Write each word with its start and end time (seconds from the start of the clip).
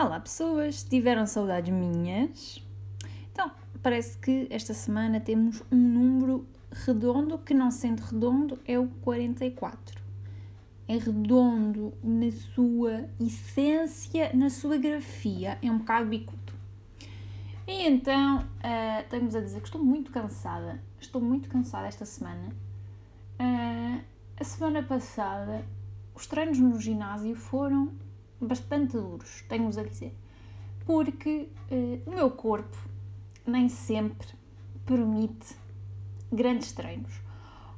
Olá 0.00 0.20
pessoas, 0.20 0.84
tiveram 0.84 1.26
saudades 1.26 1.74
minhas? 1.74 2.64
Então, 3.32 3.50
parece 3.82 4.16
que 4.16 4.46
esta 4.48 4.72
semana 4.72 5.18
temos 5.18 5.60
um 5.72 5.76
número 5.76 6.46
redondo 6.70 7.36
que 7.36 7.52
não 7.52 7.72
sendo 7.72 7.98
redondo 8.02 8.60
é 8.64 8.78
o 8.78 8.86
44. 9.02 10.00
É 10.86 10.98
redondo 10.98 11.92
na 12.00 12.30
sua 12.30 13.08
essência, 13.18 14.30
na 14.34 14.48
sua 14.50 14.76
grafia, 14.76 15.58
é 15.60 15.68
um 15.68 15.78
bocado 15.78 16.08
bicudo. 16.08 16.52
E 17.66 17.82
então, 17.82 18.38
uh, 18.38 19.08
tenho-vos 19.10 19.34
a 19.34 19.40
dizer 19.40 19.60
que 19.60 19.66
estou 19.66 19.82
muito 19.82 20.12
cansada, 20.12 20.80
estou 21.00 21.20
muito 21.20 21.48
cansada 21.48 21.88
esta 21.88 22.04
semana. 22.04 22.50
Uh, 23.40 24.00
a 24.38 24.44
semana 24.44 24.80
passada, 24.80 25.64
os 26.14 26.24
treinos 26.28 26.60
no 26.60 26.80
ginásio 26.80 27.34
foram 27.34 27.90
bastante 28.40 28.92
duros, 28.92 29.42
tenho-vos 29.48 29.78
a 29.78 29.82
dizer. 29.82 30.14
Porque 30.84 31.48
uh, 31.70 32.10
o 32.10 32.14
meu 32.14 32.30
corpo 32.30 32.76
nem 33.46 33.68
sempre 33.68 34.28
permite 34.86 35.56
grandes 36.32 36.72
treinos. 36.72 37.20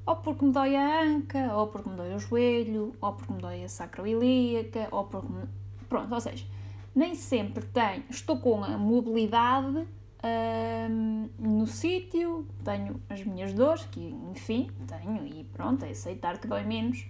Ou 0.07 0.17
porque 0.17 0.45
me 0.45 0.53
dói 0.53 0.77
a 0.77 1.03
anca, 1.03 1.55
ou 1.55 1.69
porque 1.69 1.89
me 1.89 1.97
dói 1.97 2.15
o 2.15 2.19
joelho, 2.19 2.93
ou 3.01 3.13
porque 3.13 3.33
me 3.33 3.41
dói 3.41 3.65
a 3.65 3.69
sacroilíaca, 3.69 4.89
ou 4.91 5.05
porque 5.05 5.33
me... 5.33 5.45
Pronto, 5.89 6.13
ou 6.13 6.21
seja, 6.21 6.47
nem 6.95 7.15
sempre 7.15 7.65
tenho, 7.67 8.05
estou 8.11 8.39
com 8.39 8.63
a 8.65 8.77
mobilidade 8.77 9.79
uh, 9.79 11.31
no 11.39 11.67
sítio, 11.67 12.47
tenho 12.65 13.01
as 13.09 13.25
minhas 13.25 13.53
dores, 13.53 13.85
que 13.91 14.15
enfim, 14.31 14.71
tenho, 14.87 15.27
e 15.27 15.45
pronto, 15.45 15.85
é 15.85 15.91
aceitar 15.91 16.39
que 16.39 16.47
dói 16.47 16.65
menos 16.65 17.07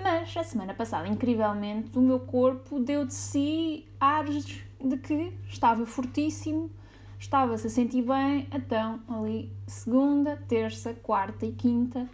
mas 0.00 0.36
a 0.36 0.44
semana 0.44 0.72
passada, 0.72 1.08
incrivelmente, 1.08 1.98
o 1.98 2.00
meu 2.00 2.20
corpo 2.20 2.78
deu 2.78 3.04
de 3.04 3.14
si 3.14 3.86
ares 4.00 4.62
de 4.80 4.96
que 4.96 5.36
estava 5.48 5.84
fortíssimo, 5.84 6.70
estava-se 7.18 7.66
a 7.66 7.70
sentir 7.70 8.02
bem, 8.02 8.48
então 8.52 9.00
ali 9.08 9.52
segunda, 9.66 10.36
terça, 10.48 10.94
quarta 10.94 11.44
e 11.44 11.52
quinta 11.52 12.08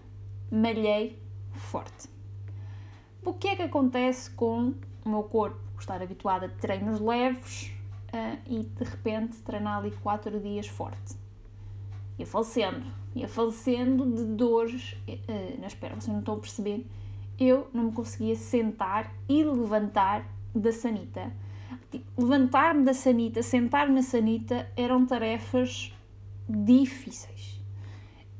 malhei 0.50 1.18
forte. 1.52 2.08
O 3.24 3.32
que 3.32 3.48
é 3.48 3.56
que 3.56 3.62
acontece 3.62 4.30
com 4.30 4.74
o 5.04 5.08
meu 5.08 5.22
corpo 5.22 5.58
estar 5.78 6.00
habituado 6.00 6.44
a 6.44 6.48
treinos 6.48 7.00
leves 7.00 7.70
uh, 8.12 8.38
e 8.46 8.64
de 8.64 8.84
repente 8.84 9.38
treinar 9.38 9.78
ali 9.78 9.90
quatro 9.90 10.40
dias 10.40 10.66
forte? 10.66 11.16
Ia 12.18 12.26
falecendo, 12.26 12.86
ia 13.14 13.28
falecendo 13.28 14.06
de 14.06 14.24
dores 14.24 14.96
uh, 15.08 15.60
nas 15.60 15.74
pernas, 15.74 16.04
vocês 16.04 16.12
não 16.12 16.20
estão 16.20 16.34
a 16.34 16.38
perceber 16.38 16.86
eu 17.38 17.68
não 17.72 17.84
me 17.84 17.92
conseguia 17.92 18.36
sentar 18.36 19.12
e 19.28 19.42
levantar 19.42 20.26
da 20.54 20.72
sanita. 20.72 21.32
Tipo, 21.90 22.22
levantar-me 22.22 22.84
da 22.84 22.94
sanita, 22.94 23.42
sentar-me 23.42 23.94
na 23.94 24.02
sanita 24.02 24.70
eram 24.76 25.06
tarefas 25.06 25.92
difíceis. 26.48 27.60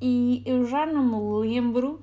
E 0.01 0.43
eu 0.45 0.67
já 0.67 0.85
não 0.87 1.05
me 1.05 1.49
lembro 1.49 2.01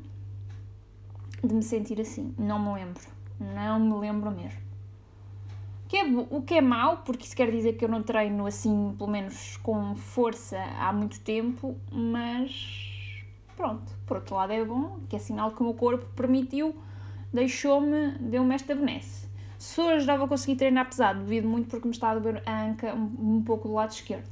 de 1.44 1.53
me 1.53 1.64
sentir 1.64 2.00
assim. 2.00 2.33
Não 2.38 2.59
me 2.59 2.73
lembro. 2.73 3.03
Não 3.39 3.80
me 3.80 3.94
lembro 4.00 4.31
mesmo. 4.31 4.59
O 5.86 5.88
que 5.92 5.98
é, 5.98 6.03
o 6.05 6.42
que 6.42 6.53
é 6.55 6.61
mau, 6.61 6.98
porque 7.00 7.26
isso 7.26 7.36
quer 7.36 7.52
dizer 7.52 7.73
que 7.73 7.83
eu 7.83 7.89
não 7.89 8.02
treino 8.02 8.45
assim, 8.45 8.95
pelo 8.98 9.09
menos 9.09 9.58
com 9.58 9.94
força, 9.95 10.58
há 10.80 10.94
muito 10.94 11.20
tempo, 11.20 11.76
mas 11.92 12.91
por 14.12 14.17
outro 14.17 14.36
lado 14.36 14.52
é 14.52 14.66
bom, 14.66 15.00
que 15.08 15.16
é 15.16 15.20
sinal 15.20 15.52
que 15.52 15.62
o 15.62 15.64
meu 15.64 15.73
corpo 15.73 16.06
permitiu, 16.14 16.76
deixou-me, 17.31 18.17
deu-me 18.20 18.54
esta 18.54 18.76
benesse. 18.76 19.30
Se 19.58 19.80
hoje 19.80 20.06
já 20.06 20.17
vou 20.17 20.28
conseguir 20.28 20.58
treinar 20.58 20.90
pesado, 20.90 21.22
devido 21.22 21.48
muito 21.48 21.70
porque 21.70 21.88
me 21.88 21.94
está 21.94 22.09
a 22.09 22.20
doer 22.20 22.44
a 22.45 22.66
anca 22.66 22.94
um, 22.94 23.38
um 23.38 23.42
pouco 23.42 23.70
do 23.70 23.73
lado 23.73 23.92
esquerdo. 23.92 24.27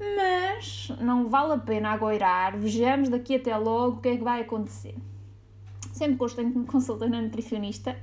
Mas 0.00 0.90
não 0.98 1.28
vale 1.28 1.52
a 1.52 1.58
pena 1.58 1.90
agoirar, 1.90 2.56
vejamos 2.56 3.10
daqui 3.10 3.34
até 3.34 3.54
logo 3.54 3.98
o 3.98 4.00
que 4.00 4.08
é 4.08 4.16
que 4.16 4.24
vai 4.24 4.40
acontecer. 4.40 4.96
Sempre 5.92 6.26
de 6.26 6.44
me 6.44 6.64
consultar 6.64 7.10
na 7.10 7.20
nutricionista. 7.20 7.98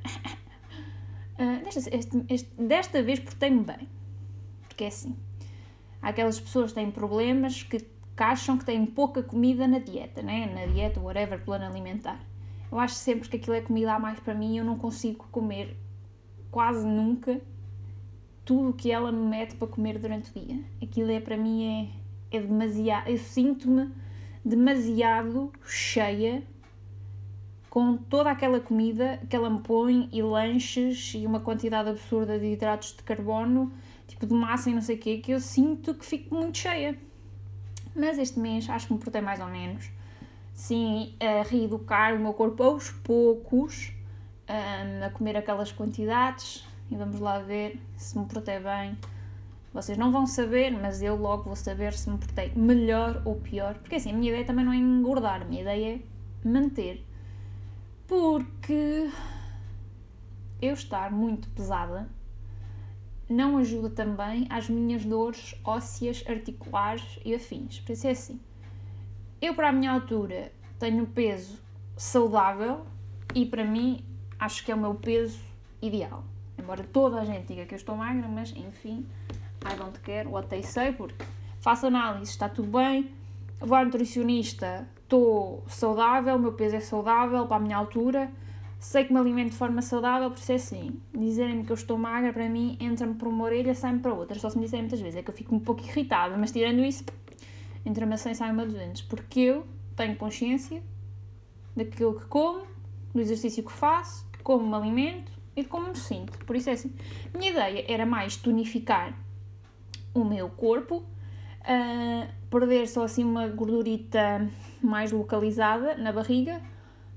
Uh, 1.39 1.63
desta, 1.65 1.95
este, 1.97 2.25
este, 2.29 2.51
desta 2.55 3.01
vez 3.01 3.19
portei-me 3.19 3.63
bem. 3.63 3.89
Porque 4.67 4.83
é 4.83 4.87
assim. 4.89 5.15
Há 6.03 6.09
aquelas 6.09 6.39
pessoas 6.39 6.69
que 6.69 6.75
têm 6.75 6.91
problemas 6.91 7.63
que 7.63 7.79
que 8.15 8.23
acham 8.23 8.57
que 8.57 8.65
têm 8.65 8.85
pouca 8.85 9.21
comida 9.21 9.67
na 9.67 9.79
dieta, 9.79 10.21
né? 10.21 10.51
na 10.53 10.71
dieta, 10.71 10.99
whatever, 10.99 11.43
plano 11.43 11.65
alimentar. 11.65 12.19
Eu 12.71 12.79
acho 12.79 12.95
sempre 12.95 13.27
que 13.27 13.37
aquilo 13.37 13.55
é 13.55 13.61
comida 13.61 13.93
a 13.93 13.99
mais 13.99 14.19
para 14.19 14.33
mim 14.33 14.55
e 14.55 14.57
eu 14.57 14.65
não 14.65 14.77
consigo 14.77 15.27
comer 15.31 15.77
quase 16.49 16.85
nunca 16.85 17.41
tudo 18.45 18.69
o 18.69 18.73
que 18.73 18.91
ela 18.91 19.11
me 19.11 19.25
mete 19.27 19.55
para 19.55 19.67
comer 19.67 19.99
durante 19.99 20.31
o 20.31 20.33
dia. 20.33 20.63
Aquilo 20.81 21.11
é 21.11 21.19
para 21.19 21.35
mim 21.35 21.91
é, 22.31 22.37
é 22.37 22.39
demasiado. 22.39 23.09
Eu 23.09 23.17
sinto-me 23.17 23.91
demasiado 24.43 25.51
cheia 25.65 26.43
com 27.69 27.97
toda 27.97 28.31
aquela 28.31 28.61
comida 28.61 29.19
que 29.29 29.35
ela 29.35 29.49
me 29.49 29.59
põe 29.59 30.07
e 30.13 30.21
lanches 30.21 31.13
e 31.15 31.25
uma 31.25 31.41
quantidade 31.41 31.89
absurda 31.89 32.39
de 32.39 32.45
hidratos 32.45 32.95
de 32.95 33.03
carbono, 33.03 33.73
tipo 34.07 34.25
de 34.25 34.33
massa 34.33 34.69
e 34.69 34.73
não 34.73 34.81
sei 34.81 34.95
o 34.95 34.99
quê, 34.99 35.17
que 35.17 35.31
eu 35.31 35.39
sinto 35.41 35.93
que 35.93 36.05
fico 36.05 36.33
muito 36.33 36.57
cheia 36.57 36.97
mas 37.95 38.17
este 38.17 38.39
mês 38.39 38.69
acho 38.69 38.87
que 38.87 38.93
me 38.93 38.99
portei 38.99 39.21
mais 39.21 39.39
ou 39.39 39.47
menos. 39.47 39.89
Sim, 40.53 41.15
a 41.19 41.43
reeducar 41.47 42.15
o 42.15 42.19
meu 42.19 42.33
corpo 42.33 42.61
aos 42.63 42.89
poucos, 42.89 43.93
um, 44.49 45.05
a 45.05 45.09
comer 45.09 45.37
aquelas 45.37 45.71
quantidades 45.71 46.65
e 46.89 46.95
vamos 46.95 47.19
lá 47.19 47.39
ver 47.39 47.79
se 47.97 48.17
me 48.17 48.25
portei 48.25 48.59
bem. 48.59 48.97
Vocês 49.73 49.97
não 49.97 50.11
vão 50.11 50.25
saber, 50.25 50.71
mas 50.71 51.01
eu 51.01 51.15
logo 51.15 51.43
vou 51.43 51.55
saber 51.55 51.93
se 51.93 52.09
me 52.09 52.17
portei 52.17 52.51
melhor 52.55 53.21
ou 53.25 53.35
pior. 53.35 53.75
Porque 53.75 53.95
assim, 53.95 54.11
a 54.11 54.13
minha 54.13 54.29
ideia 54.29 54.45
também 54.45 54.63
não 54.63 54.71
é 54.71 54.77
engordar, 54.77 55.41
a 55.41 55.45
minha 55.45 55.61
ideia 55.61 55.95
é 55.95 56.47
manter. 56.47 57.05
Porque 58.07 59.09
eu 60.61 60.73
estar 60.73 61.11
muito 61.11 61.49
pesada 61.49 62.07
não 63.29 63.57
ajuda 63.57 63.89
também 63.89 64.45
às 64.49 64.69
minhas 64.69 65.03
dores 65.03 65.55
ósseas, 65.63 66.23
articulares 66.27 67.19
e 67.25 67.33
afins. 67.33 67.79
Por 67.79 67.93
isso 67.93 68.07
é 68.07 68.11
assim. 68.11 68.39
Eu, 69.41 69.53
para 69.53 69.69
a 69.69 69.71
minha 69.71 69.91
altura, 69.91 70.51
tenho 70.79 71.05
peso 71.07 71.59
saudável 71.97 72.85
e 73.33 73.45
para 73.45 73.63
mim 73.63 74.03
acho 74.39 74.63
que 74.63 74.71
é 74.71 74.75
o 74.75 74.77
meu 74.77 74.95
peso 74.95 75.39
ideal. 75.81 76.23
Embora 76.57 76.83
toda 76.83 77.19
a 77.19 77.25
gente 77.25 77.47
diga 77.47 77.65
que 77.65 77.73
eu 77.73 77.77
estou 77.77 77.95
magra, 77.95 78.27
mas 78.27 78.51
enfim, 78.55 79.05
I 79.63 79.75
don't 79.75 79.99
care, 79.99 80.27
what 80.27 80.47
they 80.47 80.63
say, 80.63 80.91
porque 80.93 81.25
faço 81.59 81.87
análise, 81.87 82.31
está 82.31 82.47
tudo 82.47 82.77
bem, 82.77 83.11
vou 83.59 83.77
ao 83.77 83.85
nutricionista, 83.85 84.87
estou 85.01 85.63
saudável, 85.67 86.35
o 86.35 86.39
meu 86.39 86.53
peso 86.53 86.75
é 86.75 86.79
saudável 86.79 87.45
para 87.45 87.57
a 87.57 87.59
minha 87.59 87.77
altura 87.77 88.31
sei 88.85 89.03
que 89.03 89.11
me 89.11 89.19
alimento 89.19 89.49
de 89.49 89.57
forma 89.57 89.81
saudável, 89.81 90.29
por 90.29 90.37
isso 90.37 90.51
é 90.51 90.55
assim. 90.55 91.01
Dizerem-me 91.11 91.65
que 91.65 91.71
eu 91.71 91.73
estou 91.73 91.97
magra, 91.97 92.31
para 92.31 92.47
mim, 92.47 92.77
entra-me 92.79 93.15
por 93.15 93.27
uma 93.27 93.43
orelha, 93.43 93.73
sai-me 93.73 93.99
para 93.99 94.13
outra. 94.13 94.37
Só 94.37 94.49
se 94.49 94.57
me 94.57 94.63
disserem 94.63 94.83
muitas 94.83 95.01
vezes, 95.01 95.15
é 95.15 95.23
que 95.23 95.29
eu 95.29 95.33
fico 95.33 95.55
um 95.55 95.59
pouco 95.59 95.83
irritada, 95.83 96.37
mas 96.37 96.51
tirando 96.51 96.85
isso, 96.85 97.03
entra-me 97.83 98.13
a 98.13 98.17
100, 98.17 98.35
sai-me 98.35 98.61
a 98.61 98.65
200. 98.65 99.01
Porque 99.03 99.39
eu 99.39 99.65
tenho 99.95 100.15
consciência 100.15 100.83
daquilo 101.75 102.13
que 102.19 102.25
como, 102.27 102.63
do 103.13 103.19
exercício 103.19 103.63
que 103.63 103.71
faço, 103.71 104.27
de 104.31 104.43
como 104.43 104.67
me 104.67 104.75
alimento 104.75 105.31
e 105.55 105.63
de 105.63 105.67
como 105.67 105.87
me 105.87 105.97
sinto. 105.97 106.37
Por 106.45 106.55
isso 106.55 106.69
é 106.69 106.73
assim. 106.73 106.93
Minha 107.35 107.51
ideia 107.51 107.85
era 107.87 108.05
mais 108.05 108.37
tonificar 108.37 109.17
o 110.13 110.23
meu 110.23 110.47
corpo, 110.47 110.97
uh, 110.97 112.27
perder 112.51 112.87
só 112.87 113.03
assim 113.03 113.23
uma 113.23 113.47
gordurita 113.47 114.47
mais 114.81 115.11
localizada 115.11 115.95
na 115.95 116.13
barriga, 116.13 116.61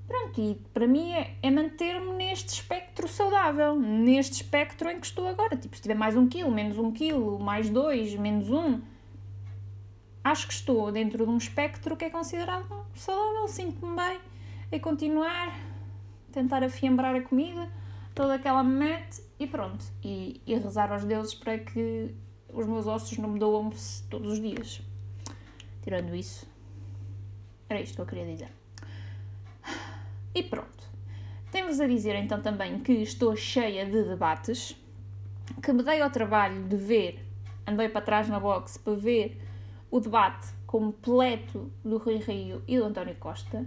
Pronto, 0.09 0.41
e 0.41 0.55
para 0.73 0.87
mim 0.87 1.13
é, 1.13 1.37
é 1.43 1.51
manter-me 1.51 2.15
neste 2.15 2.49
espectro 2.49 3.07
saudável, 3.07 3.77
neste 3.79 4.43
espectro 4.43 4.89
em 4.89 4.99
que 4.99 5.07
estou 5.07 5.29
agora. 5.29 5.55
Tipo, 5.55 5.77
se 5.77 5.83
tiver 5.83 5.95
mais 5.95 6.17
um 6.17 6.27
quilo, 6.27 6.51
menos 6.51 6.79
um 6.79 6.91
quilo, 6.91 7.39
mais 7.39 7.69
dois, 7.69 8.15
menos 8.15 8.49
um, 8.51 8.81
acho 10.25 10.47
que 10.47 10.55
estou 10.55 10.91
dentro 10.91 11.27
de 11.27 11.31
um 11.31 11.37
espectro 11.37 11.95
que 11.95 12.07
é 12.07 12.11
considerado 12.11 12.67
saudável, 12.95 13.47
sinto-me 13.49 13.95
bem, 13.95 14.19
a 14.73 14.81
continuar, 14.81 15.55
tentar 16.33 16.65
afiembrar 16.65 17.15
a 17.15 17.21
comida, 17.21 17.71
toda 18.15 18.35
aquela 18.35 18.65
me 18.65 18.79
mete 18.79 19.23
e 19.39 19.47
pronto. 19.47 19.85
E, 20.03 20.41
e 20.47 20.55
rezar 20.55 20.91
aos 20.91 21.05
deuses 21.05 21.35
para 21.35 21.59
que 21.59 22.15
os 22.51 22.67
meus 22.67 22.87
ossos 22.87 23.19
não 23.19 23.29
me 23.29 23.39
doam 23.39 23.71
todos 24.09 24.33
os 24.33 24.41
dias. 24.41 24.81
Tirando 25.83 26.15
isso, 26.15 26.49
era 27.69 27.79
isto 27.79 27.97
que 27.97 28.01
eu 28.01 28.07
queria 28.07 28.25
dizer. 28.25 28.51
E 30.35 30.43
pronto. 30.43 30.89
Temos 31.51 31.81
a 31.81 31.87
dizer 31.87 32.15
então 32.17 32.41
também 32.41 32.79
que 32.79 32.93
estou 32.93 33.35
cheia 33.35 33.87
de 33.87 34.05
debates, 34.05 34.77
que 35.63 35.73
me 35.73 35.83
dei 35.83 36.01
ao 36.01 36.11
trabalho 36.11 36.63
de 36.65 36.77
ver, 36.77 37.27
andei 37.67 37.89
para 37.89 38.03
trás 38.03 38.29
na 38.29 38.39
box 38.39 38.79
para 38.79 38.95
ver 38.95 39.41
o 39.91 39.99
debate 39.99 40.49
completo 40.67 41.73
do 41.83 41.97
Rui 41.97 42.17
Rio 42.17 42.63
e 42.69 42.77
do 42.77 42.85
António 42.85 43.15
Costa. 43.15 43.67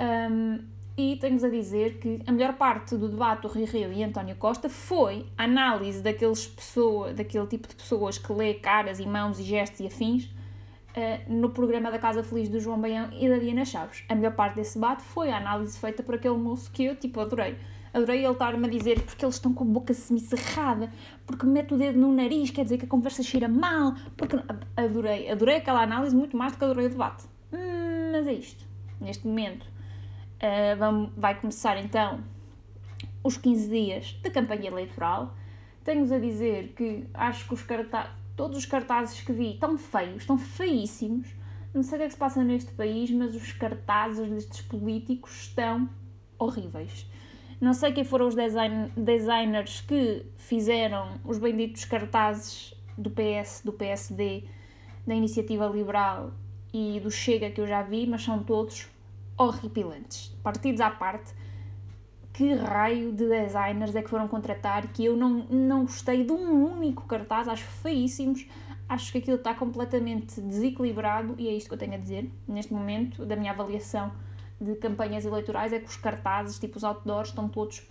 Um, 0.00 0.64
e 0.96 1.16
tenho-vos 1.16 1.44
a 1.44 1.48
dizer 1.48 1.98
que 1.98 2.20
a 2.26 2.32
melhor 2.32 2.54
parte 2.54 2.96
do 2.96 3.08
debate 3.08 3.42
do 3.42 3.48
Rio 3.48 3.66
Rio 3.66 3.92
e 3.92 4.02
António 4.02 4.34
Costa 4.36 4.68
foi 4.68 5.26
a 5.38 5.44
análise 5.44 6.02
daqueles 6.02 6.46
pessoa, 6.48 7.14
daquele 7.14 7.46
tipo 7.46 7.68
de 7.68 7.76
pessoas 7.76 8.18
que 8.18 8.32
lê 8.32 8.54
caras 8.54 8.98
e 8.98 9.06
mãos 9.06 9.38
e 9.38 9.44
gestos 9.44 9.80
e 9.80 9.86
afins 9.86 10.28
uh, 10.96 11.32
no 11.32 11.50
programa 11.50 11.90
da 11.90 11.98
Casa 11.98 12.22
Feliz 12.22 12.48
do 12.48 12.60
João 12.60 12.80
Baião 12.80 13.10
e 13.12 13.28
da 13.28 13.38
Diana 13.38 13.64
Chaves. 13.64 14.04
A 14.08 14.14
melhor 14.14 14.32
parte 14.32 14.56
desse 14.56 14.74
debate 14.74 15.02
foi 15.02 15.30
a 15.30 15.36
análise 15.36 15.78
feita 15.78 16.02
por 16.02 16.14
aquele 16.14 16.36
moço 16.36 16.70
que 16.70 16.84
eu, 16.84 16.96
tipo, 16.96 17.20
adorei. 17.20 17.56
Adorei 17.92 18.24
ele 18.24 18.32
estar-me 18.32 18.66
a 18.66 18.70
dizer 18.70 19.02
porque 19.02 19.24
eles 19.24 19.34
estão 19.34 19.52
com 19.52 19.64
a 19.64 19.66
boca 19.66 19.92
semicerrada, 19.92 20.90
porque 21.26 21.44
mete 21.44 21.74
o 21.74 21.76
dedo 21.76 21.98
no 21.98 22.12
nariz, 22.12 22.50
quer 22.50 22.62
dizer 22.62 22.78
que 22.78 22.84
a 22.84 22.88
conversa 22.88 23.22
cheira 23.22 23.48
mal, 23.48 23.94
porque... 24.16 24.36
Adorei, 24.76 25.28
adorei 25.30 25.56
aquela 25.56 25.82
análise 25.82 26.14
muito 26.14 26.36
mais 26.36 26.52
do 26.52 26.58
que 26.58 26.64
adorei 26.64 26.86
o 26.86 26.90
debate. 26.90 27.24
Hum, 27.52 28.12
mas 28.12 28.26
é 28.28 28.32
isto. 28.32 28.64
Neste 29.00 29.26
momento 29.26 29.64
uh, 29.64 31.10
vai 31.16 31.38
começar 31.40 31.78
então 31.78 32.20
os 33.22 33.36
15 33.36 33.68
dias 33.68 34.18
de 34.22 34.30
campanha 34.30 34.68
eleitoral. 34.68 35.34
Tenho-vos 35.84 36.12
a 36.12 36.18
dizer 36.18 36.74
que 36.76 37.06
acho 37.12 37.48
que 37.48 37.54
os 37.54 37.62
cartazes, 37.62 38.12
todos 38.40 38.56
os 38.56 38.64
cartazes 38.64 39.20
que 39.20 39.34
vi 39.34 39.52
estão 39.52 39.76
feios, 39.76 40.22
estão 40.22 40.38
feíssimos. 40.38 41.28
Não 41.74 41.82
sei 41.82 41.96
o 41.96 41.98
que 41.98 42.04
é 42.04 42.06
que 42.06 42.14
se 42.14 42.18
passa 42.18 42.42
neste 42.42 42.72
país, 42.72 43.10
mas 43.10 43.34
os 43.34 43.52
cartazes 43.52 44.26
destes 44.30 44.62
políticos 44.62 45.42
estão 45.42 45.90
horríveis. 46.38 47.06
Não 47.60 47.74
sei 47.74 47.92
quem 47.92 48.02
foram 48.02 48.26
os 48.26 48.34
design, 48.34 48.90
designers 48.96 49.82
que 49.82 50.24
fizeram 50.38 51.20
os 51.22 51.36
benditos 51.36 51.84
cartazes 51.84 52.72
do 52.96 53.10
PS, 53.10 53.60
do 53.62 53.74
PSD, 53.74 54.44
da 55.06 55.14
Iniciativa 55.14 55.66
Liberal 55.66 56.32
e 56.72 56.98
do 56.98 57.10
Chega 57.10 57.50
que 57.50 57.60
eu 57.60 57.66
já 57.66 57.82
vi, 57.82 58.06
mas 58.06 58.22
são 58.22 58.42
todos 58.42 58.88
horripilantes. 59.36 60.34
Partidos 60.42 60.80
à 60.80 60.88
parte, 60.88 61.34
que 62.40 62.54
raio 62.54 63.12
de 63.12 63.28
designers 63.28 63.94
é 63.94 64.00
que 64.00 64.08
foram 64.08 64.26
contratar 64.26 64.90
que 64.94 65.04
eu 65.04 65.14
não, 65.14 65.44
não 65.50 65.82
gostei 65.82 66.24
de 66.24 66.32
um 66.32 66.72
único 66.72 67.04
cartaz, 67.04 67.46
acho 67.46 67.64
feíssimos, 67.64 68.46
acho 68.88 69.12
que 69.12 69.18
aquilo 69.18 69.36
está 69.36 69.54
completamente 69.54 70.40
desequilibrado 70.40 71.34
e 71.36 71.48
é 71.48 71.52
isto 71.52 71.68
que 71.68 71.74
eu 71.74 71.78
tenho 71.78 71.92
a 71.92 71.98
dizer 71.98 72.32
neste 72.48 72.72
momento 72.72 73.26
da 73.26 73.36
minha 73.36 73.52
avaliação 73.52 74.10
de 74.58 74.74
campanhas 74.76 75.26
eleitorais, 75.26 75.70
é 75.74 75.80
que 75.80 75.84
os 75.84 75.98
cartazes, 75.98 76.58
tipo 76.58 76.78
os 76.78 76.82
outdoors, 76.82 77.28
estão 77.28 77.46
todos 77.46 77.86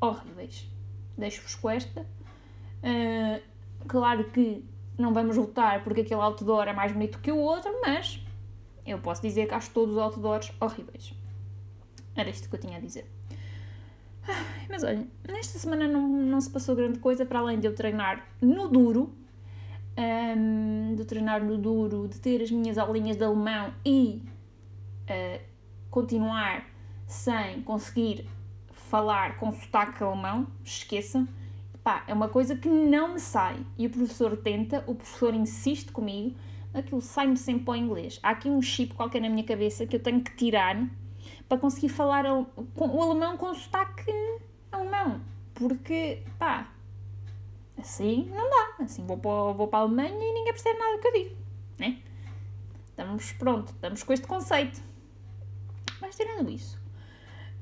horríveis. 0.00 0.68
Deixo-vos 1.16 1.54
com 1.54 1.70
esta. 1.70 2.00
Uh, 2.00 3.40
claro 3.86 4.24
que 4.24 4.64
não 4.98 5.14
vamos 5.14 5.36
votar 5.36 5.84
porque 5.84 6.00
aquele 6.00 6.20
outdoor 6.20 6.66
é 6.66 6.72
mais 6.72 6.90
bonito 6.90 7.20
que 7.20 7.30
o 7.30 7.38
outro, 7.38 7.70
mas 7.80 8.20
eu 8.84 8.98
posso 8.98 9.22
dizer 9.22 9.46
que 9.46 9.54
acho 9.54 9.70
todos 9.70 9.94
os 9.94 10.00
outdoors 10.00 10.52
horríveis. 10.60 11.14
Era 12.16 12.28
isto 12.28 12.48
que 12.48 12.56
eu 12.56 12.60
tinha 12.60 12.78
a 12.78 12.80
dizer. 12.80 13.08
Mas 14.68 14.84
olha, 14.84 15.06
nesta 15.26 15.58
semana 15.58 15.88
não, 15.88 16.06
não 16.08 16.40
se 16.40 16.50
passou 16.50 16.74
grande 16.74 16.98
coisa 16.98 17.24
para 17.24 17.38
além 17.38 17.58
de 17.58 17.66
eu 17.66 17.74
treinar 17.74 18.26
no 18.40 18.68
duro, 18.68 19.12
um, 19.98 20.94
de 20.94 21.04
treinar 21.04 21.44
no 21.44 21.58
duro, 21.58 22.08
de 22.08 22.20
ter 22.20 22.42
as 22.42 22.50
minhas 22.50 22.78
aulinhas 22.78 23.16
de 23.16 23.24
alemão 23.24 23.72
e 23.84 24.22
uh, 25.04 25.40
continuar 25.90 26.64
sem 27.06 27.62
conseguir 27.62 28.26
falar 28.72 29.36
com 29.38 29.50
sotaque 29.52 30.02
alemão, 30.02 30.46
esqueçam. 30.64 31.26
Pá, 31.82 32.04
é 32.06 32.12
uma 32.12 32.28
coisa 32.28 32.54
que 32.54 32.68
não 32.68 33.14
me 33.14 33.20
sai. 33.20 33.56
E 33.78 33.86
o 33.86 33.90
professor 33.90 34.36
tenta, 34.36 34.84
o 34.86 34.94
professor 34.94 35.34
insiste 35.34 35.90
comigo, 35.90 36.36
aquilo 36.72 37.00
sai-me 37.00 37.36
sempre 37.36 37.64
para 37.64 37.72
o 37.72 37.76
inglês. 37.76 38.20
Há 38.22 38.30
aqui 38.30 38.48
um 38.48 38.60
chip 38.60 38.94
qualquer 38.94 39.20
na 39.20 39.28
minha 39.28 39.44
cabeça 39.44 39.86
que 39.86 39.96
eu 39.96 40.00
tenho 40.00 40.20
que 40.20 40.34
tirar 40.36 40.76
para 41.48 41.58
conseguir 41.58 41.88
falar 41.88 42.24
o 42.26 43.02
alemão 43.02 43.36
com 43.36 43.54
sotaque 43.54 44.12
alemão. 44.70 45.20
Porque, 45.54 46.22
pá, 46.38 46.68
assim 47.78 48.30
não 48.34 48.48
dá. 48.48 48.84
Assim 48.84 49.04
vou 49.06 49.18
para, 49.18 49.52
vou 49.52 49.68
para 49.68 49.80
a 49.80 49.82
Alemanha 49.82 50.10
e 50.10 50.32
ninguém 50.34 50.52
percebe 50.52 50.78
nada 50.78 50.96
do 50.96 51.00
que 51.00 51.08
eu 51.08 51.12
digo, 51.12 51.36
né? 51.78 51.98
Estamos, 52.90 53.32
pronto, 53.32 53.68
estamos 53.72 54.02
com 54.02 54.12
este 54.12 54.26
conceito. 54.26 54.82
Mas 56.00 56.16
tirando 56.16 56.50
isso, 56.50 56.78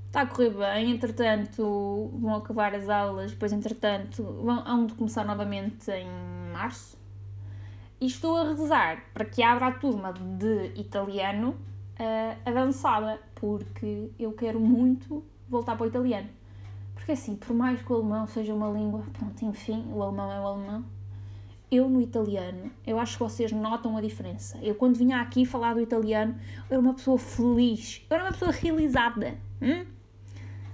está 0.06 0.22
a 0.22 0.26
correr 0.26 0.50
bem, 0.50 0.90
entretanto 0.90 2.10
vão 2.14 2.34
acabar 2.36 2.74
as 2.74 2.88
aulas, 2.88 3.32
depois 3.32 3.52
entretanto 3.52 4.22
vão, 4.22 4.66
hão 4.66 4.86
de 4.86 4.94
começar 4.94 5.24
novamente 5.24 5.90
em 5.90 6.06
março, 6.52 6.98
e 8.00 8.06
estou 8.06 8.36
a 8.36 8.44
rezar 8.44 9.04
para 9.14 9.24
que 9.24 9.42
abra 9.42 9.68
a 9.68 9.72
turma 9.72 10.12
de 10.12 10.78
italiano 10.78 11.56
uh, 11.98 12.40
avançada, 12.44 13.20
porque 13.34 14.10
eu 14.18 14.32
quero 14.32 14.60
muito 14.60 15.24
voltar 15.48 15.76
para 15.76 15.84
o 15.84 15.88
italiano. 15.88 16.28
Porque 16.94 17.12
assim, 17.12 17.36
por 17.36 17.54
mais 17.54 17.80
que 17.80 17.92
o 17.92 17.96
alemão 17.96 18.26
seja 18.26 18.54
uma 18.54 18.68
língua, 18.68 19.04
pronto, 19.12 19.44
enfim, 19.44 19.84
o 19.92 20.02
alemão 20.02 20.32
é 20.32 20.40
o 20.40 20.46
alemão. 20.46 20.84
Eu 21.70 21.88
no 21.88 22.00
italiano, 22.00 22.70
eu 22.86 22.98
acho 22.98 23.16
que 23.16 23.22
vocês 23.22 23.50
notam 23.52 23.96
a 23.96 24.00
diferença. 24.00 24.58
Eu 24.62 24.74
quando 24.74 24.96
vinha 24.96 25.20
aqui 25.20 25.44
falar 25.44 25.74
do 25.74 25.80
italiano, 25.80 26.36
eu 26.70 26.74
era 26.74 26.80
uma 26.80 26.94
pessoa 26.94 27.18
feliz, 27.18 28.04
eu 28.08 28.14
era 28.14 28.24
uma 28.24 28.32
pessoa 28.32 28.52
realizada. 28.52 29.36
Hum? 29.60 29.84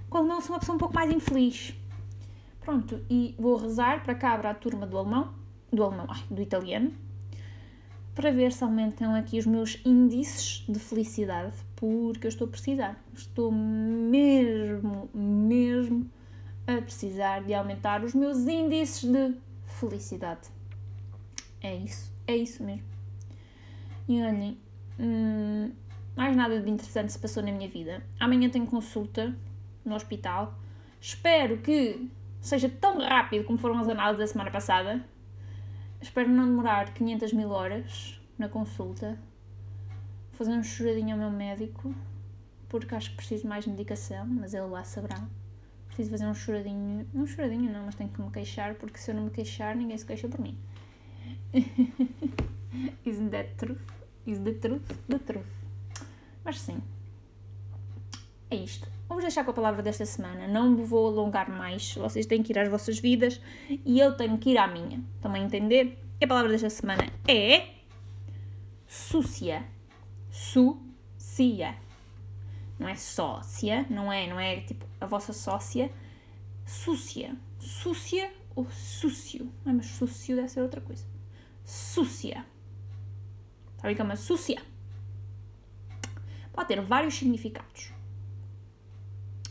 Com 0.09 0.19
o 0.19 0.21
alemão 0.21 0.41
sou 0.41 0.55
uma 0.55 0.61
pessoa 0.61 0.77
um 0.77 0.79
pouco 0.79 0.95
mais 0.95 1.11
infeliz. 1.11 1.75
Pronto, 2.61 3.01
e 3.11 3.35
vou 3.39 3.57
rezar 3.57 4.05
para 4.05 4.15
que 4.15 4.25
abra 4.25 4.51
a 4.51 4.55
turma 4.55 4.87
do 4.87 4.97
alemão, 4.97 5.35
do 5.73 5.83
alemão, 5.83 6.07
ai, 6.09 6.23
do 6.31 6.41
italiano, 6.41 6.93
para 8.15 8.31
ver 8.31 8.53
se 8.53 8.63
aumentam 8.63 9.15
aqui 9.15 9.39
os 9.39 9.47
meus 9.47 9.81
índices 9.85 10.65
de 10.69 10.79
felicidade, 10.79 11.57
porque 11.77 12.27
eu 12.27 12.29
estou 12.29 12.47
a 12.47 12.51
precisar. 12.51 13.03
Estou 13.15 13.51
mesmo, 13.51 15.09
mesmo 15.15 16.11
a 16.67 16.81
precisar 16.81 17.43
de 17.43 17.55
aumentar 17.55 18.05
os 18.05 18.15
meus 18.15 18.47
índices 18.47 19.11
de 19.11 19.35
felicidade. 19.65 20.49
É 21.61 21.75
isso, 21.75 22.13
é 22.27 22.37
isso 22.37 22.63
mesmo. 22.63 22.85
E 24.09 24.23
olhem, 24.23 24.59
hum, 24.99 25.71
mais 26.15 26.37
nada 26.37 26.61
de 26.61 26.71
interessante 26.71 27.13
se 27.13 27.19
passou 27.19 27.43
na 27.43 27.51
minha 27.51 27.69
vida. 27.69 28.03
Amanhã 28.21 28.51
tenho 28.51 28.67
consulta 28.67 29.35
no 29.85 29.95
hospital. 29.95 30.59
Espero 31.01 31.59
que 31.59 32.11
seja 32.41 32.69
tão 32.69 32.99
rápido 32.99 33.45
como 33.45 33.59
foram 33.59 33.79
as 33.79 33.89
análises 33.89 34.19
da 34.19 34.27
semana 34.27 34.51
passada 34.51 35.03
Espero 36.03 36.29
não 36.29 36.47
demorar 36.47 36.93
500 36.93 37.33
mil 37.33 37.51
horas 37.51 38.21
na 38.37 38.49
consulta. 38.49 39.17
Vou 40.33 40.39
fazer 40.39 40.51
um 40.51 40.63
choradinho 40.65 41.13
ao 41.13 41.19
meu 41.19 41.31
médico, 41.31 41.95
porque 42.69 42.93
acho 42.97 43.11
que 43.11 43.17
preciso 43.19 43.47
mais 43.47 43.69
medicação, 43.69 44.27
mas 44.27 44.53
ele 44.53 44.67
lá 44.67 44.83
saberá. 44.83 45.25
Preciso 45.87 46.11
fazer 46.11 46.27
um 46.27 46.35
choradinho. 46.35 47.07
Um 47.15 47.25
choradinho 47.25 47.73
não, 47.73 47.85
mas 47.85 47.95
tenho 47.95 48.11
que 48.11 48.21
me 48.21 48.33
queixar, 48.33 48.75
porque 48.75 48.99
se 48.99 49.13
eu 49.13 49.15
não 49.15 49.27
me 49.27 49.31
queixar, 49.31 49.77
ninguém 49.77 49.97
se 49.97 50.05
queixa 50.05 50.29
por 50.29 50.41
mim. 50.41 50.59
Isn't 53.07 53.31
that 53.31 53.55
truth? 53.57 53.81
Is 54.27 54.41
the 54.41 54.55
truth? 54.55 54.93
The 55.09 55.21
truth. 55.21 55.47
Mas 56.45 56.61
sim. 56.61 56.83
É 58.53 58.55
isto. 58.55 58.87
Vamos 59.09 59.25
deixar 59.25 59.45
com 59.45 59.51
a 59.51 59.55
palavra 59.55 59.83
desta 59.83 60.05
semana. 60.05 60.47
Não 60.47 60.69
me 60.69 60.85
vou 60.85 61.07
alongar 61.07 61.49
mais. 61.49 61.95
Vocês 61.95 62.27
têm 62.27 62.43
que 62.43 62.53
ir 62.53 62.59
às 62.59 62.69
vossas 62.69 62.99
vidas 62.99 63.41
e 63.83 63.99
eu 63.99 64.15
tenho 64.15 64.37
que 64.37 64.51
ir 64.51 64.59
à 64.59 64.67
minha. 64.67 65.03
Também 65.23 65.43
entender? 65.43 65.99
E 66.21 66.25
a 66.27 66.29
palavra 66.29 66.51
desta 66.53 66.69
semana 66.69 67.07
é. 67.27 67.71
Súcia. 68.87 69.65
Súcia. 70.31 71.77
Não 72.79 72.87
é 72.87 72.95
sócia, 72.95 73.87
não 73.89 74.13
é, 74.13 74.27
não 74.27 74.39
é 74.39 74.61
tipo 74.61 74.85
a 75.01 75.07
vossa 75.07 75.33
sócia. 75.33 75.91
Súcia. 76.67 77.35
Súcia 77.59 78.31
ou 78.55 78.71
súcio? 78.71 79.51
Ai, 79.65 79.73
mas 79.73 79.87
súcio 79.87 80.37
deve 80.37 80.49
ser 80.49 80.61
outra 80.61 80.83
coisa. 80.83 81.07
Súcia. 81.65 82.45
Sabe 83.79 83.95
que 83.95 84.03
é 84.03 84.05
uma 84.05 84.17
súcia? 84.17 84.61
Pode 86.53 86.69
ter 86.69 86.83
vários 86.83 87.15
significados. 87.15 87.93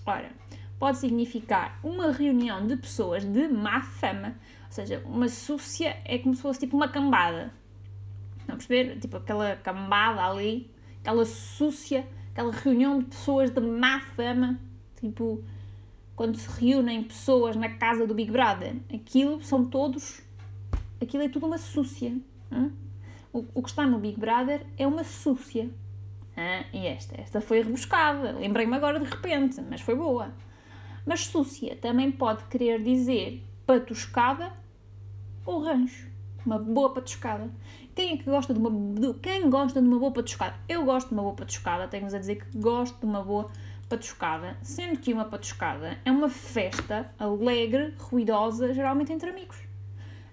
Ora, 0.05 0.31
pode 0.79 0.97
significar 0.97 1.79
uma 1.83 2.11
reunião 2.11 2.65
de 2.65 2.75
pessoas 2.75 3.23
de 3.23 3.47
má 3.47 3.81
fama, 3.81 4.35
ou 4.65 4.71
seja, 4.71 5.01
uma 5.05 5.29
súcia 5.29 5.97
é 6.05 6.17
como 6.17 6.35
se 6.35 6.41
fosse 6.41 6.61
tipo 6.61 6.75
uma 6.75 6.87
cambada. 6.87 7.53
Estão 8.39 8.55
a 8.55 8.57
perceber? 8.57 8.99
Tipo 8.99 9.17
aquela 9.17 9.55
cambada 9.57 10.25
ali, 10.25 10.71
aquela 11.01 11.25
súcia, 11.25 12.07
aquela 12.31 12.51
reunião 12.51 12.99
de 12.99 13.05
pessoas 13.05 13.51
de 13.51 13.61
má 13.61 13.99
fama, 13.99 14.59
tipo 14.99 15.43
quando 16.15 16.37
se 16.37 16.49
reúnem 16.59 17.03
pessoas 17.03 17.55
na 17.55 17.69
casa 17.69 18.05
do 18.05 18.13
Big 18.13 18.31
Brother, 18.31 18.75
aquilo 18.93 19.43
são 19.43 19.65
todos, 19.65 20.21
aquilo 21.01 21.23
é 21.23 21.29
tudo 21.29 21.47
uma 21.47 21.57
súcia. 21.57 22.15
Hum? 22.51 22.71
O, 23.33 23.45
o 23.55 23.63
que 23.63 23.69
está 23.69 23.87
no 23.87 23.97
Big 23.97 24.19
Brother 24.19 24.65
é 24.77 24.85
uma 24.85 25.03
súcia. 25.03 25.69
Ah, 26.35 26.63
e 26.73 26.87
esta? 26.87 27.19
Esta 27.19 27.41
foi 27.41 27.61
rebuscada. 27.61 28.31
Lembrei-me 28.33 28.75
agora 28.75 28.99
de 28.99 29.05
repente, 29.05 29.61
mas 29.69 29.81
foi 29.81 29.95
boa. 29.95 30.33
Mas 31.05 31.25
súcia 31.25 31.75
também 31.75 32.11
pode 32.11 32.43
querer 32.45 32.81
dizer 32.81 33.43
patuscada 33.65 34.53
ou 35.45 35.63
rancho. 35.63 36.09
Uma 36.45 36.57
boa 36.57 36.93
patuscada. 36.93 37.51
Quem 37.93 38.13
é 38.13 38.17
que 38.17 38.23
gosta 38.23 38.53
de 38.53 38.59
uma, 38.59 38.71
quem 39.21 39.49
gosta 39.49 39.81
de 39.81 39.87
uma 39.87 39.99
boa 39.99 40.11
patuscada? 40.11 40.55
Eu 40.67 40.85
gosto 40.85 41.09
de 41.09 41.13
uma 41.13 41.23
boa 41.23 41.35
patuscada. 41.35 41.87
Tenho-vos 41.87 42.13
a 42.13 42.19
dizer 42.19 42.35
que 42.35 42.57
gosto 42.57 42.97
de 42.99 43.05
uma 43.05 43.23
boa 43.23 43.51
patuscada, 43.87 44.57
sendo 44.61 44.97
que 44.97 45.13
uma 45.13 45.25
patuscada 45.25 45.99
é 46.05 46.11
uma 46.11 46.29
festa 46.29 47.13
alegre, 47.19 47.93
ruidosa, 47.99 48.73
geralmente 48.73 49.11
entre 49.11 49.29
amigos. 49.29 49.57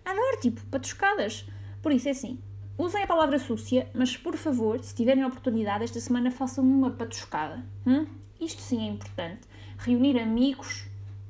Adoro, 0.04 0.40
tipo, 0.40 0.64
patuscadas. 0.66 1.44
Por 1.82 1.92
isso 1.92 2.08
é 2.08 2.12
assim, 2.12 2.38
usem 2.78 3.02
a 3.02 3.06
palavra 3.06 3.38
súcia, 3.38 3.90
mas 3.92 4.16
por 4.16 4.36
favor, 4.36 4.78
se 4.82 4.94
tiverem 4.94 5.24
oportunidade, 5.24 5.84
esta 5.84 6.00
semana 6.00 6.30
façam 6.30 6.64
uma 6.64 6.90
patuscada. 6.90 7.62
Hum? 7.86 8.06
Isto 8.40 8.62
sim 8.62 8.86
é 8.86 8.90
importante. 8.90 9.40
Reunir 9.76 10.18
amigos 10.18 10.86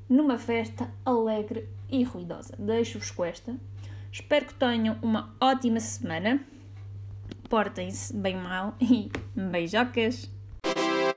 numa 0.08 0.38
festa 0.38 0.90
alegre 1.04 1.68
e 1.90 2.04
ruidosa. 2.04 2.54
Deixo-vos 2.58 3.10
com 3.10 3.24
esta. 3.24 3.56
Espero 4.12 4.46
que 4.46 4.54
tenham 4.54 4.96
uma 5.02 5.34
ótima 5.40 5.80
semana. 5.80 6.40
Portem-se 7.48 8.14
bem 8.14 8.36
mal 8.36 8.76
e 8.80 9.10
beijocas! 9.34 10.37